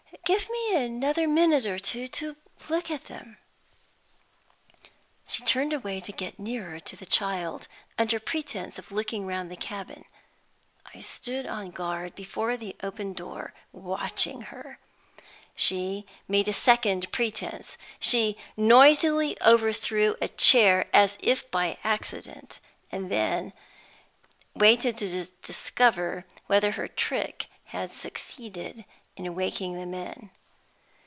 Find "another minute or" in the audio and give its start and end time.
0.85-1.77